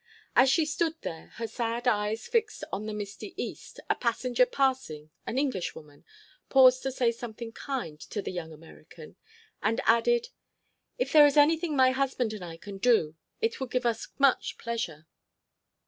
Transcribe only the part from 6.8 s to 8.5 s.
to say something kind to the